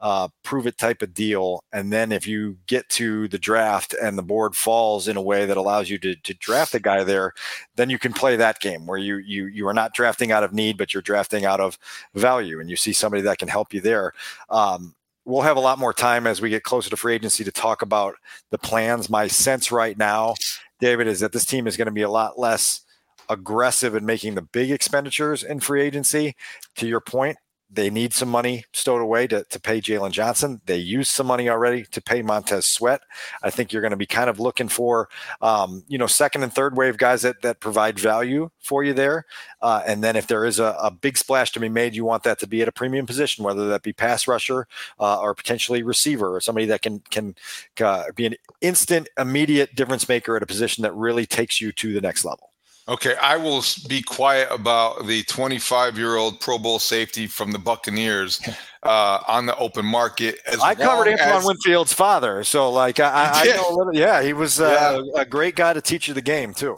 uh, 0.06 0.28
prove 0.44 0.68
it 0.68 0.78
type 0.78 1.02
of 1.02 1.16
deal. 1.16 1.64
And 1.74 1.92
then 1.92 2.12
if 2.12 2.28
you 2.28 2.60
get 2.68 2.88
to 2.90 3.28
the 3.30 3.40
draft 3.40 3.96
and 4.00 4.16
the 4.16 4.22
board 4.22 4.56
falls 4.56 5.08
in 5.08 5.18
a 5.18 5.22
way 5.22 5.48
that 5.48 5.58
allows 5.58 5.90
you 5.90 5.98
to, 5.98 6.16
to 6.16 6.34
draft 6.36 6.76
a 6.76 6.80
guy 6.80 7.04
there, 7.04 7.34
then 7.76 7.90
you 7.90 7.98
can 7.98 8.14
play 8.14 8.36
that 8.36 8.60
game 8.60 8.86
where 8.86 9.00
you 9.00 9.18
you 9.18 9.48
you 9.48 9.68
are 9.68 9.74
not 9.74 9.96
drafting 9.96 10.32
out 10.32 10.44
of 10.44 10.54
need, 10.54 10.78
but 10.78 10.94
you're 10.94 11.02
drafting 11.02 11.44
out 11.44 11.60
of 11.60 11.80
value, 12.14 12.60
and 12.60 12.70
you 12.70 12.76
see 12.76 12.94
somebody 12.94 13.24
that 13.24 13.40
can 13.40 13.48
help 13.48 13.74
you 13.74 13.82
there. 13.82 14.14
Um, 14.52 14.94
we'll 15.26 15.42
have 15.42 15.58
a 15.58 15.60
lot 15.60 15.80
more 15.80 15.92
time 15.92 16.28
as 16.28 16.40
we 16.40 16.52
get 16.52 16.62
closer 16.62 16.92
to 16.92 16.98
free 16.98 17.16
agency 17.16 17.44
to 17.44 17.52
talk 17.52 17.82
about 17.82 18.14
the 18.52 18.60
plans. 18.60 19.10
My 19.10 19.26
sense 19.26 19.72
right 19.72 19.98
now, 19.98 20.36
David, 20.80 21.08
is 21.08 21.20
that 21.22 21.32
this 21.32 21.46
team 21.46 21.66
is 21.66 21.78
going 21.78 21.88
to 21.88 21.92
be 21.92 22.04
a 22.04 22.10
lot 22.12 22.38
less 22.38 22.82
aggressive 23.28 23.96
in 23.96 24.06
making 24.06 24.36
the 24.36 24.44
big 24.44 24.70
expenditures 24.70 25.42
in 25.42 25.62
free 25.62 25.82
agency. 25.82 26.36
To 26.76 26.86
your 26.86 27.02
point, 27.02 27.38
they 27.70 27.90
need 27.90 28.14
some 28.14 28.30
money 28.30 28.64
stowed 28.74 29.02
away 29.02 29.28
to, 29.28 29.44
to 29.46 29.60
pay 29.60 29.82
Jaylon 29.82 30.12
Johnson. 30.12 30.62
They 30.66 30.78
used 30.78 31.12
some 31.12 31.28
money 31.28 31.50
already 31.50 31.84
to 31.86 32.02
pay 32.02 32.22
Montez 32.22 32.66
Sweat. 32.66 33.02
I 33.44 33.50
think 33.50 33.72
you're 33.72 33.82
going 33.82 33.92
to 33.92 33.98
be 33.98 34.06
kind 34.06 34.30
of 34.30 34.40
looking 34.40 34.68
for, 34.68 35.10
um, 35.42 35.84
you 35.88 35.98
know, 35.98 36.08
second 36.08 36.44
and 36.44 36.54
third 36.54 36.78
wave 36.78 36.98
guys 36.98 37.24
that, 37.24 37.42
that 37.42 37.60
provide 37.60 38.00
value 38.00 38.50
for 38.60 38.84
you 38.84 38.94
there. 38.94 39.26
Uh, 39.62 39.82
and 39.86 40.04
then 40.04 40.16
if 40.16 40.28
there 40.28 40.46
is 40.46 40.60
a, 40.60 40.78
a, 40.82 40.92
big 40.92 41.18
splash 41.18 41.52
to 41.52 41.60
be 41.60 41.70
made, 41.70 41.96
you 41.96 42.06
want 42.06 42.24
that 42.24 42.40
to 42.40 42.48
be 42.48 42.62
at 42.62 42.68
a 42.68 42.72
premium 42.72 43.06
position, 43.06 43.44
whether 43.44 43.68
that 43.68 43.84
be 43.84 43.94
pass 43.94 44.28
rusher 44.28 44.68
uh, 45.00 45.20
or 45.20 45.36
potentially 45.36 45.84
receiver 45.84 46.36
or 46.36 46.40
somebody 46.40 46.66
that 46.66 46.82
can 46.82 47.00
can 47.12 47.36
uh, 47.82 48.06
be 48.16 48.26
an 48.26 48.36
instant, 48.62 49.10
immediate 49.18 49.76
difference 49.76 50.08
maker 50.08 50.36
at 50.36 50.44
a 50.44 50.46
position 50.46 50.82
that 50.84 50.94
really 50.96 51.26
takes 51.26 51.60
you 51.60 51.72
to 51.72 51.94
the 51.94 52.02
next 52.02 52.24
level. 52.24 52.52
Okay, 52.88 53.16
I 53.20 53.36
will 53.36 53.64
be 53.88 54.04
quiet 54.04 54.48
about 54.52 55.08
the 55.08 55.24
25 55.24 55.98
year 55.98 56.18
old 56.18 56.40
Pro 56.40 56.60
Bowl 56.60 56.78
safety 56.78 57.26
from 57.26 57.52
the 57.52 57.58
Buccaneers 57.58 58.40
uh, 58.84 59.20
on 59.28 59.48
the 59.48 59.58
open 59.58 59.86
market. 59.86 60.40
I 60.62 60.76
covered 60.76 61.08
Antoine 61.08 61.38
as, 61.38 61.46
Winfield's 61.46 61.94
father, 61.94 62.44
so 62.44 62.70
like 62.70 63.00
I, 63.00 63.32
I 63.34 63.46
know 63.56 63.70
a 63.70 63.76
little. 63.76 63.96
Yeah, 63.96 64.22
he 64.22 64.34
was 64.34 64.60
uh, 64.60 65.02
yeah. 65.04 65.22
a 65.22 65.26
great 65.26 65.56
guy 65.56 65.74
to 65.74 65.82
teach 65.82 66.08
you 66.08 66.14
the 66.14 66.22
game 66.22 66.54
too. 66.54 66.78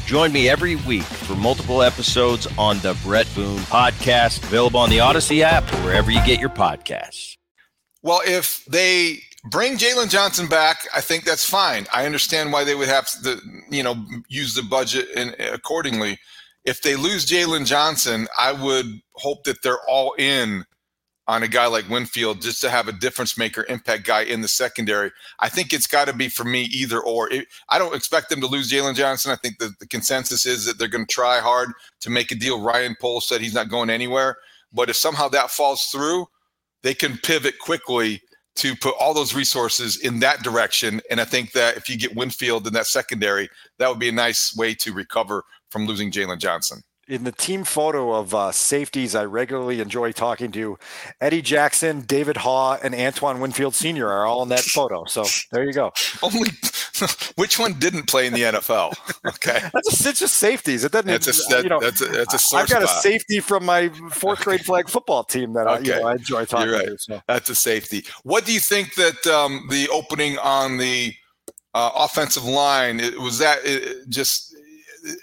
Join 0.11 0.33
me 0.33 0.49
every 0.49 0.75
week 0.75 1.03
for 1.03 1.37
multiple 1.37 1.81
episodes 1.81 2.45
on 2.57 2.79
the 2.79 2.99
Bret 3.01 3.33
Boone 3.33 3.59
podcast, 3.59 4.43
available 4.43 4.81
on 4.81 4.89
the 4.89 4.97
Audacy 4.97 5.39
app 5.39 5.63
or 5.71 5.77
wherever 5.85 6.11
you 6.11 6.19
get 6.25 6.37
your 6.37 6.49
podcasts. 6.49 7.37
Well, 8.01 8.19
if 8.25 8.65
they 8.65 9.19
bring 9.49 9.77
Jaylon 9.77 10.09
Johnson 10.09 10.49
back, 10.49 10.79
I 10.93 10.99
think 10.99 11.23
that's 11.23 11.45
fine. 11.45 11.87
I 11.93 12.05
understand 12.05 12.51
why 12.51 12.65
they 12.65 12.75
would 12.75 12.89
have 12.89 13.09
to, 13.23 13.39
you 13.69 13.83
know, 13.83 14.05
use 14.27 14.53
the 14.53 14.63
budget 14.63 15.07
in, 15.15 15.33
accordingly. 15.39 16.19
If 16.65 16.81
they 16.81 16.97
lose 16.97 17.25
Jaylon 17.25 17.65
Johnson, 17.65 18.27
I 18.37 18.51
would 18.51 18.87
hope 19.13 19.45
that 19.45 19.63
they're 19.63 19.79
all 19.87 20.13
in 20.19 20.65
on 21.31 21.43
a 21.43 21.47
guy 21.47 21.65
like 21.65 21.87
Winfield 21.87 22.41
just 22.41 22.59
to 22.59 22.69
have 22.69 22.89
a 22.89 22.91
difference 22.91 23.37
maker, 23.37 23.65
impact 23.69 24.03
guy 24.03 24.23
in 24.23 24.41
the 24.41 24.49
secondary. 24.49 25.11
I 25.39 25.47
think 25.47 25.71
it's 25.71 25.87
got 25.87 26.09
to 26.09 26.13
be 26.13 26.27
for 26.27 26.43
me 26.43 26.63
either 26.63 26.99
or. 26.99 27.31
It, 27.31 27.47
I 27.69 27.79
don't 27.79 27.95
expect 27.95 28.29
them 28.29 28.41
to 28.41 28.47
lose 28.47 28.69
Jaylon 28.69 28.95
Johnson. 28.95 29.31
I 29.31 29.37
think 29.37 29.57
the, 29.57 29.71
the 29.79 29.87
consensus 29.87 30.45
is 30.45 30.65
that 30.65 30.77
they're 30.77 30.89
going 30.89 31.05
to 31.05 31.13
try 31.13 31.39
hard 31.39 31.71
to 32.01 32.09
make 32.09 32.33
a 32.33 32.35
deal. 32.35 32.61
Ryan 32.61 32.97
Poles 32.99 33.29
said 33.29 33.39
he's 33.39 33.53
not 33.53 33.69
going 33.69 33.89
anywhere. 33.89 34.35
But 34.73 34.89
if 34.89 34.97
somehow 34.97 35.29
that 35.29 35.51
falls 35.51 35.85
through, 35.85 36.25
they 36.83 36.93
can 36.93 37.17
pivot 37.17 37.59
quickly 37.59 38.21
to 38.57 38.75
put 38.75 38.95
all 38.99 39.13
those 39.13 39.33
resources 39.33 40.01
in 40.01 40.19
that 40.19 40.43
direction. 40.43 40.99
And 41.09 41.21
I 41.21 41.25
think 41.25 41.53
that 41.53 41.77
if 41.77 41.89
you 41.89 41.97
get 41.97 42.13
Winfield 42.13 42.67
in 42.67 42.73
that 42.73 42.87
secondary, 42.87 43.47
that 43.79 43.87
would 43.87 43.99
be 43.99 44.09
a 44.09 44.13
nice 44.13 44.53
way 44.53 44.73
to 44.73 44.91
recover 44.91 45.45
from 45.69 45.85
losing 45.87 46.11
Jaylon 46.11 46.39
Johnson 46.39 46.83
in 47.07 47.23
the 47.23 47.31
team 47.31 47.63
photo 47.63 48.13
of 48.13 48.33
uh, 48.33 48.51
safeties 48.51 49.15
I 49.15 49.25
regularly 49.25 49.81
enjoy 49.81 50.11
talking 50.11 50.51
to, 50.53 50.77
Eddie 51.19 51.41
Jackson, 51.41 52.01
David 52.01 52.37
Haugh, 52.37 52.79
and 52.81 52.93
Antoine 52.95 53.39
Winfield 53.39 53.75
Sr. 53.75 54.07
are 54.07 54.25
all 54.25 54.43
in 54.43 54.49
that 54.49 54.61
photo. 54.61 55.05
So 55.05 55.25
there 55.51 55.63
you 55.63 55.73
go. 55.73 55.91
Only 56.23 56.49
which 57.35 57.59
one 57.59 57.73
didn't 57.79 58.07
play 58.07 58.27
in 58.27 58.33
the 58.33 58.43
NFL? 58.43 58.93
Okay, 59.27 59.59
that's 59.73 60.05
it's 60.05 60.19
just 60.19 60.35
safeties. 60.35 60.83
It 60.83 60.91
doesn't. 60.91 61.07
That's 61.07 61.27
a 61.27 61.49
that, 61.49 61.63
you 61.63 61.69
know. 61.69 61.79
That's 61.79 62.01
a, 62.01 62.05
that's 62.05 62.53
a 62.53 62.57
I've 62.57 62.69
got 62.69 62.83
spot. 62.83 62.97
a 62.97 63.01
safety 63.01 63.39
from 63.39 63.65
my 63.65 63.89
fourth 64.11 64.43
grade 64.43 64.61
flag 64.61 64.89
football 64.89 65.23
team 65.23 65.53
that 65.53 65.67
okay. 65.67 65.93
I, 65.93 65.95
you 65.95 66.01
know, 66.01 66.07
I 66.07 66.11
enjoy 66.13 66.45
talking 66.45 66.69
You're 66.69 66.77
right. 66.77 66.87
to. 66.87 66.97
So. 66.99 67.21
That's 67.27 67.49
a 67.49 67.55
safety. 67.55 68.05
What 68.23 68.45
do 68.45 68.53
you 68.53 68.59
think 68.59 68.95
that 68.95 69.25
um, 69.27 69.67
the 69.69 69.89
opening 69.89 70.37
on 70.39 70.77
the 70.77 71.13
uh, 71.73 71.91
offensive 71.95 72.43
line 72.43 72.99
it, 72.99 73.19
was 73.19 73.39
that 73.39 73.59
it, 73.63 74.09
just 74.09 74.50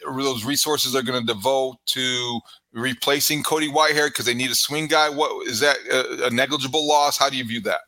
those 0.04 0.44
resources 0.44 0.94
are 0.94 1.02
going 1.02 1.26
to 1.26 1.32
devote 1.32 1.76
to 1.86 2.40
replacing 2.72 3.42
Cody 3.42 3.70
Whitehair 3.70 4.08
because 4.08 4.26
they 4.26 4.34
need 4.34 4.50
a 4.50 4.54
swing 4.54 4.86
guy? 4.86 5.08
What 5.08 5.46
is 5.46 5.60
that 5.60 5.76
a, 5.90 6.26
a 6.26 6.30
negligible 6.30 6.86
loss? 6.86 7.18
How 7.18 7.30
do 7.30 7.36
you 7.36 7.44
view 7.44 7.60
that? 7.62 7.80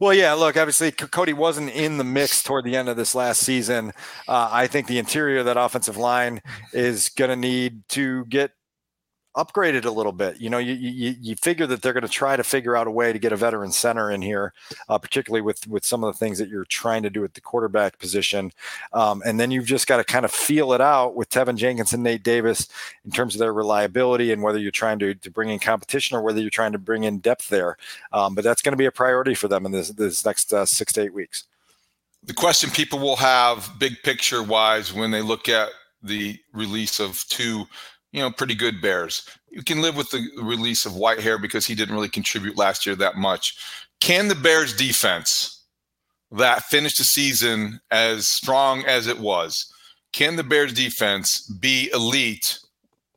Well, 0.00 0.14
yeah, 0.14 0.32
look, 0.34 0.56
obviously 0.56 0.92
Cody 0.92 1.32
wasn't 1.32 1.70
in 1.70 1.98
the 1.98 2.04
mix 2.04 2.42
toward 2.42 2.64
the 2.64 2.76
end 2.76 2.88
of 2.88 2.96
this 2.96 3.14
last 3.14 3.42
season. 3.42 3.92
Uh, 4.28 4.48
I 4.50 4.66
think 4.66 4.86
the 4.86 4.98
interior 4.98 5.38
of 5.38 5.46
that 5.46 5.56
offensive 5.56 5.96
line 5.96 6.40
is 6.72 7.08
going 7.08 7.30
to 7.30 7.36
need 7.36 7.82
to 7.90 8.24
get 8.26 8.52
upgraded 9.36 9.84
a 9.84 9.90
little 9.90 10.12
bit. 10.12 10.40
You 10.40 10.48
know, 10.50 10.58
you 10.58 10.74
you, 10.74 11.14
you 11.20 11.36
figure 11.36 11.66
that 11.66 11.82
they're 11.82 11.92
going 11.92 12.02
to 12.02 12.08
try 12.08 12.36
to 12.36 12.44
figure 12.44 12.76
out 12.76 12.86
a 12.86 12.90
way 12.90 13.12
to 13.12 13.18
get 13.18 13.32
a 13.32 13.36
veteran 13.36 13.72
center 13.72 14.10
in 14.10 14.22
here, 14.22 14.52
uh, 14.88 14.98
particularly 14.98 15.42
with 15.42 15.66
with 15.66 15.84
some 15.84 16.04
of 16.04 16.12
the 16.12 16.18
things 16.18 16.38
that 16.38 16.48
you're 16.48 16.64
trying 16.64 17.02
to 17.02 17.10
do 17.10 17.24
at 17.24 17.34
the 17.34 17.40
quarterback 17.40 17.98
position. 17.98 18.52
Um, 18.92 19.22
and 19.26 19.38
then 19.38 19.50
you've 19.50 19.66
just 19.66 19.86
got 19.86 19.96
to 19.96 20.04
kind 20.04 20.24
of 20.24 20.30
feel 20.30 20.72
it 20.72 20.80
out 20.80 21.16
with 21.16 21.30
Teven 21.30 21.56
Jenkins 21.56 21.92
and 21.92 22.02
Nate 22.02 22.22
Davis 22.22 22.68
in 23.04 23.10
terms 23.10 23.34
of 23.34 23.38
their 23.38 23.52
reliability 23.52 24.32
and 24.32 24.42
whether 24.42 24.58
you're 24.58 24.70
trying 24.70 24.98
to, 25.00 25.14
to 25.14 25.30
bring 25.30 25.48
in 25.48 25.58
competition 25.58 26.16
or 26.16 26.22
whether 26.22 26.40
you're 26.40 26.50
trying 26.50 26.72
to 26.72 26.78
bring 26.78 27.04
in 27.04 27.18
depth 27.18 27.48
there. 27.48 27.76
Um, 28.12 28.34
but 28.34 28.44
that's 28.44 28.62
going 28.62 28.72
to 28.72 28.76
be 28.76 28.86
a 28.86 28.92
priority 28.92 29.34
for 29.34 29.48
them 29.48 29.66
in 29.66 29.72
this 29.72 29.88
this 29.90 30.24
next 30.24 30.52
uh, 30.52 30.66
six 30.66 30.92
to 30.94 31.02
eight 31.02 31.14
weeks. 31.14 31.44
The 32.26 32.32
question 32.32 32.70
people 32.70 33.00
will 33.00 33.16
have, 33.16 33.70
big 33.78 34.02
picture 34.02 34.42
wise, 34.42 34.94
when 34.94 35.10
they 35.10 35.20
look 35.20 35.48
at 35.48 35.68
the 36.02 36.38
release 36.52 37.00
of 37.00 37.22
two 37.28 37.66
you 38.14 38.20
know, 38.20 38.30
pretty 38.30 38.54
good 38.54 38.80
Bears. 38.80 39.28
You 39.50 39.64
can 39.64 39.82
live 39.82 39.96
with 39.96 40.08
the 40.10 40.24
release 40.40 40.86
of 40.86 40.92
Whitehair 40.92 41.42
because 41.42 41.66
he 41.66 41.74
didn't 41.74 41.96
really 41.96 42.08
contribute 42.08 42.56
last 42.56 42.86
year 42.86 42.94
that 42.94 43.16
much. 43.16 43.58
Can 44.00 44.28
the 44.28 44.36
Bears 44.36 44.74
defense 44.74 45.64
that 46.30 46.62
finished 46.62 46.98
the 46.98 47.04
season 47.04 47.80
as 47.90 48.28
strong 48.28 48.84
as 48.84 49.08
it 49.08 49.18
was, 49.18 49.72
can 50.12 50.36
the 50.36 50.44
Bears 50.44 50.72
defense 50.72 51.40
be 51.40 51.90
elite 51.92 52.60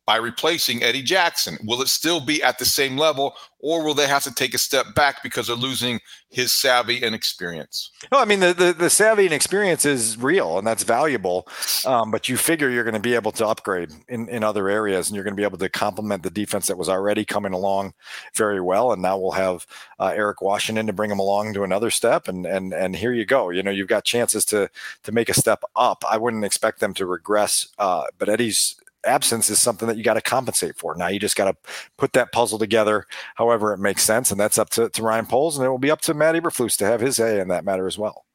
by 0.07 0.15
replacing 0.15 0.81
Eddie 0.81 1.03
Jackson? 1.03 1.57
Will 1.65 1.81
it 1.81 1.89
still 1.89 2.21
be 2.21 2.41
at 2.41 2.57
the 2.57 2.65
same 2.65 2.97
level, 2.97 3.35
or 3.59 3.83
will 3.83 3.93
they 3.93 4.07
have 4.07 4.23
to 4.23 4.33
take 4.33 4.53
a 4.53 4.57
step 4.57 4.95
back 4.95 5.21
because 5.21 5.47
they're 5.47 5.55
losing 5.55 5.99
his 6.29 6.53
savvy 6.53 7.03
and 7.03 7.13
experience? 7.13 7.91
No, 8.09 8.19
I 8.19 8.25
mean 8.25 8.39
the 8.39 8.53
the, 8.53 8.73
the 8.73 8.89
savvy 8.89 9.25
and 9.25 9.33
experience 9.33 9.85
is 9.85 10.17
real, 10.17 10.57
and 10.57 10.65
that's 10.65 10.83
valuable. 10.83 11.47
Um, 11.85 12.09
but 12.09 12.29
you 12.29 12.37
figure 12.37 12.69
you're 12.69 12.85
going 12.85 12.93
to 12.93 13.01
be 13.01 13.15
able 13.15 13.33
to 13.33 13.45
upgrade 13.45 13.91
in 14.07 14.29
in 14.29 14.45
other 14.45 14.69
areas, 14.69 15.09
and 15.09 15.15
you're 15.15 15.25
going 15.25 15.35
to 15.35 15.39
be 15.39 15.43
able 15.43 15.57
to 15.57 15.69
complement 15.69 16.23
the 16.23 16.29
defense 16.29 16.67
that 16.67 16.77
was 16.77 16.87
already 16.87 17.25
coming 17.25 17.51
along 17.51 17.93
very 18.33 18.61
well. 18.61 18.93
And 18.93 19.01
now 19.01 19.17
we'll 19.17 19.31
have 19.31 19.67
uh, 19.99 20.13
Eric 20.15 20.41
Washington 20.41 20.87
to 20.87 20.93
bring 20.93 21.09
them 21.09 21.19
along 21.19 21.53
to 21.55 21.63
another 21.63 21.91
step, 21.91 22.29
and 22.29 22.45
and 22.45 22.73
and 22.73 22.95
here 22.95 23.11
you 23.11 23.25
go. 23.25 23.49
You 23.49 23.61
know, 23.61 23.71
you've 23.71 23.89
got 23.89 24.05
chances 24.05 24.45
to 24.45 24.69
to 25.03 25.11
make 25.11 25.27
a 25.27 25.33
step 25.33 25.63
up. 25.75 26.05
I 26.09 26.17
wouldn't 26.17 26.45
expect 26.45 26.79
them 26.79 26.93
to 26.93 27.05
regress, 27.05 27.67
uh, 27.77 28.05
but 28.17 28.29
Eddie's 28.29 28.77
absence 29.07 29.49
is 29.49 29.61
something 29.61 29.87
that 29.87 29.97
you 29.97 30.03
got 30.03 30.15
to 30.15 30.21
compensate 30.21 30.77
for. 30.77 30.95
Now 30.95 31.07
you 31.07 31.19
just 31.19 31.35
got 31.35 31.45
to 31.45 31.71
put 31.97 32.13
that 32.13 32.31
puzzle 32.31 32.59
together 32.59 33.05
however 33.35 33.73
it 33.73 33.79
makes 33.79 34.03
sense. 34.03 34.31
And 34.31 34.39
that's 34.39 34.57
up 34.57 34.69
to, 34.71 34.89
to 34.89 35.03
Ryan 35.03 35.25
Poles 35.25 35.57
and 35.57 35.65
it 35.65 35.69
will 35.69 35.77
be 35.77 35.91
up 35.91 36.01
to 36.01 36.13
Matt 36.13 36.35
Eberflus 36.35 36.77
to 36.77 36.85
have 36.85 37.01
his 37.01 37.17
say 37.17 37.39
in 37.39 37.47
that 37.49 37.65
matter 37.65 37.87
as 37.87 37.97
well. 37.97 38.25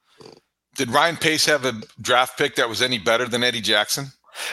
Did 0.75 0.91
Ryan 0.91 1.17
Pace 1.17 1.45
have 1.47 1.65
a 1.65 1.75
draft 2.01 2.39
pick 2.39 2.57
that 2.57 2.69
was 2.69 2.81
any 2.81 2.99
better 2.99 3.29
than 3.29 3.45
Eddie 3.45 3.61
Jackson? 3.61 4.07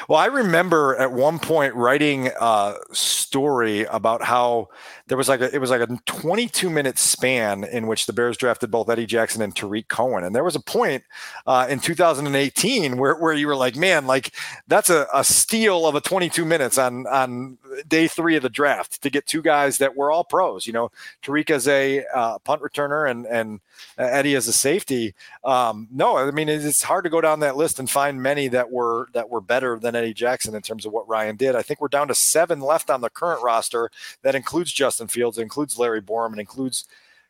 Well, 0.07 0.19
I 0.19 0.27
remember 0.27 0.95
at 0.97 1.11
one 1.11 1.39
point 1.39 1.73
writing 1.75 2.29
a 2.39 2.75
story 2.91 3.85
about 3.85 4.23
how 4.23 4.69
there 5.07 5.17
was 5.17 5.27
like 5.27 5.41
a, 5.41 5.53
it 5.53 5.59
was 5.59 5.69
like 5.69 5.81
a 5.81 5.87
22 6.05 6.69
minute 6.69 6.97
span 6.97 7.63
in 7.63 7.87
which 7.87 8.05
the 8.05 8.13
Bears 8.13 8.37
drafted 8.37 8.71
both 8.71 8.89
Eddie 8.89 9.05
Jackson 9.05 9.41
and 9.41 9.55
Tarik 9.55 9.87
Cohen, 9.87 10.23
and 10.23 10.35
there 10.35 10.43
was 10.43 10.55
a 10.55 10.59
point 10.59 11.03
uh, 11.47 11.67
in 11.69 11.79
2018 11.79 12.97
where, 12.97 13.15
where 13.15 13.33
you 13.33 13.47
were 13.47 13.55
like, 13.55 13.75
man, 13.75 14.07
like 14.07 14.33
that's 14.67 14.89
a, 14.89 15.07
a 15.13 15.23
steal 15.23 15.87
of 15.87 15.95
a 15.95 16.01
22 16.01 16.45
minutes 16.45 16.77
on 16.77 17.07
on 17.07 17.57
day 17.87 18.07
three 18.07 18.35
of 18.35 18.43
the 18.43 18.49
draft 18.49 19.01
to 19.01 19.09
get 19.09 19.25
two 19.25 19.41
guys 19.41 19.77
that 19.79 19.95
were 19.95 20.11
all 20.11 20.23
pros. 20.23 20.67
You 20.67 20.73
know, 20.73 20.91
Tariq 21.23 21.49
as 21.49 21.67
a 21.67 22.05
uh, 22.13 22.39
punt 22.39 22.61
returner 22.61 23.09
and 23.09 23.25
and 23.25 23.59
Eddie 23.97 24.35
as 24.35 24.47
a 24.47 24.53
safety. 24.53 25.13
Um, 25.43 25.87
no, 25.91 26.17
I 26.17 26.31
mean 26.31 26.49
it's 26.49 26.83
hard 26.83 27.03
to 27.05 27.09
go 27.09 27.21
down 27.21 27.39
that 27.41 27.57
list 27.57 27.79
and 27.79 27.89
find 27.89 28.21
many 28.21 28.47
that 28.49 28.71
were 28.71 29.07
that 29.13 29.29
were 29.29 29.41
better 29.41 29.78
than 29.79 29.95
Eddie 29.95 30.13
Jackson 30.13 30.55
in 30.55 30.61
terms 30.61 30.85
of 30.85 30.91
what 30.91 31.07
Ryan 31.07 31.35
did. 31.35 31.55
I 31.55 31.61
think 31.61 31.81
we're 31.81 31.87
down 31.87 32.07
to 32.09 32.15
seven 32.15 32.61
left 32.61 32.89
on 32.89 33.01
the 33.01 33.09
current 33.09 33.43
roster. 33.43 33.89
That 34.21 34.35
includes 34.35 34.71
Justin 34.71 35.07
Fields, 35.07 35.37
includes 35.37 35.77
Larry 35.77 36.01
Borom, 36.01 36.31
and 36.31 36.39
includes 36.39 36.85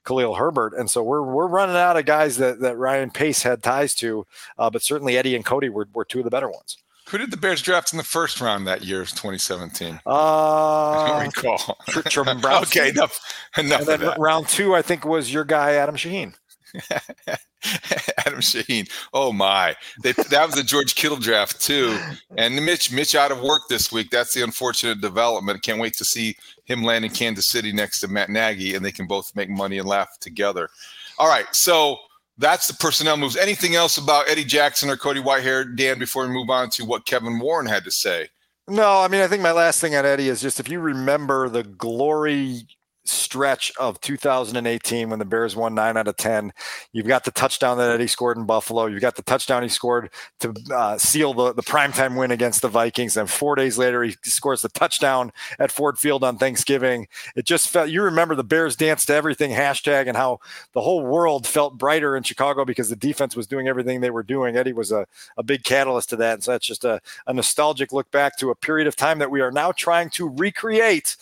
Khalil 0.06 0.36
Herbert. 0.36 0.74
And 0.74 0.90
so 0.90 1.04
we're 1.04 1.22
we're 1.22 1.48
running 1.48 1.76
out 1.76 1.98
of 1.98 2.06
guys 2.06 2.38
that 2.38 2.60
that 2.60 2.78
Ryan 2.78 3.12
Pace 3.12 3.44
had 3.44 3.64
ties 3.64 3.94
to, 3.96 4.26
uh, 4.58 4.70
but 4.70 4.82
certainly 4.82 5.18
Eddie 5.18 5.36
and 5.36 5.46
Cody 5.46 5.70
were, 5.70 5.88
were 5.94 6.06
two 6.06 6.20
of 6.20 6.26
the 6.26 6.32
better 6.32 6.50
ones. 6.50 6.78
Who 7.10 7.18
did 7.18 7.32
the 7.32 7.38
Bears 7.38 7.64
draft 7.64 7.92
in 7.92 7.98
the 7.98 8.04
first 8.04 8.40
round 8.40 8.68
that 8.68 8.84
year, 8.84 9.00
2017? 9.00 10.00
Uh, 10.06 10.10
I 10.10 11.08
don't 11.24 11.36
recall. 11.36 11.78
Brown. 12.40 12.64
okay, 12.64 12.90
enough. 12.90 13.20
Enough. 13.58 13.80
And 13.80 14.02
then 14.02 14.14
round 14.20 14.48
two, 14.48 14.76
I 14.76 14.84
think, 14.84 15.06
was 15.06 15.34
your 15.34 15.44
guy 15.44 15.74
Adam 15.74 15.96
Shaheen. 15.96 16.36
Adam 18.26 18.40
Shaheen. 18.40 18.90
Oh 19.14 19.32
my, 19.32 19.76
they, 20.02 20.12
that 20.12 20.46
was 20.46 20.58
a 20.58 20.64
George 20.64 20.96
Kittle 20.96 21.18
draft 21.18 21.62
too. 21.62 21.98
And 22.38 22.56
Mitch, 22.66 22.92
Mitch 22.92 23.16
out 23.16 23.32
of 23.32 23.42
work 23.42 23.64
this 23.70 23.92
week. 23.92 24.10
That's 24.10 24.34
the 24.34 24.44
unfortunate 24.44 25.02
development. 25.02 25.62
Can't 25.62 25.80
wait 25.80 25.94
to 25.98 26.06
see 26.06 26.36
him 26.66 26.84
land 26.84 27.06
in 27.06 27.12
Kansas 27.12 27.50
City 27.50 27.72
next 27.72 28.00
to 28.02 28.08
Matt 28.08 28.30
Nagy, 28.30 28.76
and 28.76 28.86
they 28.86 28.92
can 28.92 29.08
both 29.08 29.36
make 29.36 29.50
money 29.50 29.78
and 29.78 29.88
laugh 29.88 30.10
together. 30.20 30.70
All 31.18 31.28
right, 31.28 31.48
so 31.52 31.98
that's 32.38 32.68
the 32.68 32.74
personnel 32.74 33.18
moves. 33.18 33.36
Anything 33.36 33.76
else 33.76 33.98
about 33.98 34.30
Eddie 34.30 34.46
Jackson 34.46 34.90
or 34.90 34.96
Cody 34.98 35.22
Whitehair, 35.22 35.76
Dan? 35.76 36.00
Before 36.00 36.26
we 36.26 36.34
move 36.34 36.50
on 36.50 36.70
to 36.72 36.86
what 36.86 37.06
Kevin 37.06 37.40
Warren 37.40 37.68
had 37.68 37.84
to 37.84 37.92
say. 37.92 38.30
No, 38.68 39.02
I 39.02 39.08
mean 39.08 39.22
I 39.22 39.28
think 39.28 39.42
my 39.42 39.52
last 39.52 39.82
thing 39.82 39.96
on 39.96 40.06
Eddie 40.06 40.30
is 40.30 40.42
just 40.42 40.60
if 40.60 40.70
you 40.70 40.80
remember 40.80 41.50
the 41.50 41.64
glory 41.64 42.68
stretch 43.10 43.72
of 43.78 44.00
2018 44.02 45.10
when 45.10 45.20
the 45.20 45.26
Bears 45.26 45.56
won 45.56 45.76
nine 45.76 45.98
out 45.98 46.08
of 46.08 46.18
10. 46.18 46.54
You've 46.94 47.08
got 47.08 47.24
the 47.24 47.32
touchdown 47.32 47.78
that 47.78 47.90
Eddie 47.90 48.08
scored 48.08 48.38
in 48.38 48.46
Buffalo. 48.46 48.86
You've 48.86 49.02
got 49.02 49.16
the 49.16 49.24
touchdown 49.24 49.64
he 49.64 49.70
scored 49.70 50.12
to 50.40 50.54
uh, 50.74 50.98
seal 50.98 51.34
the, 51.34 51.54
the 51.54 51.64
primetime 51.64 52.18
win 52.18 52.32
against 52.32 52.62
the 52.62 52.68
Vikings. 52.68 53.18
And 53.18 53.30
four 53.30 53.56
days 53.56 53.78
later, 53.78 54.04
he 54.04 54.16
scores 54.24 54.62
the 54.62 54.70
touchdown 54.70 55.32
at 55.58 55.72
Ford 55.72 55.98
Field 55.98 56.24
on 56.24 56.38
Thanksgiving. 56.38 57.08
It 57.36 57.46
just 57.46 57.70
felt, 57.70 57.90
you 57.90 58.04
remember 58.04 58.36
the 58.36 58.44
Bears 58.44 58.76
dance 58.76 59.06
to 59.06 59.14
everything 59.14 59.52
hashtag 59.52 60.08
and 60.08 60.16
how 60.16 60.40
the 60.74 60.82
whole 60.82 61.06
world 61.06 61.48
felt 61.48 61.78
brighter 61.78 62.16
in 62.16 62.24
Chicago 62.24 62.66
because 62.66 62.90
the 62.90 62.96
defense 62.96 63.36
was 63.36 63.48
doing 63.48 63.68
everything 63.68 64.02
they 64.02 64.12
were 64.12 64.24
doing. 64.24 64.56
Eddie 64.56 64.74
was 64.74 64.92
a, 64.92 65.06
a 65.38 65.44
big 65.44 65.64
catalyst 65.64 66.10
to 66.10 66.16
that. 66.18 66.36
And 66.36 66.44
so 66.44 66.52
that's 66.52 66.66
just 66.66 66.86
a, 66.86 67.02
a 67.28 67.34
nostalgic 67.34 67.92
look 67.92 68.10
back 68.12 68.38
to 68.38 68.52
a 68.52 68.56
period 68.56 68.88
of 68.88 68.96
time 68.96 69.20
that 69.20 69.32
we 69.32 69.42
are 69.42 69.52
now 69.52 69.72
trying 69.72 70.10
to 70.12 70.30
recreate 70.30 71.16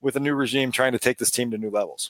with 0.00 0.16
a 0.16 0.20
new 0.20 0.34
regime 0.34 0.72
trying 0.72 0.92
to 0.92 0.98
take 0.98 1.18
this 1.18 1.30
team 1.30 1.50
to 1.50 1.58
new 1.58 1.70
levels. 1.70 2.08